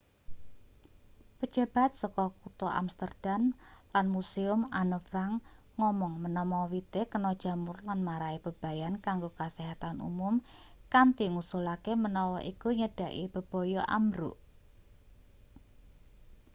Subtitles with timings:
[1.39, 3.41] pejabat saka kutha amsterdam
[3.93, 5.33] lan museum anne frank
[5.79, 10.35] ngomong menawa wite kena jamur lan marai bebayan kanggo kasehatan umum
[10.93, 14.37] kanthi ngusulake menawa iku nyedhaki bebaya ambruk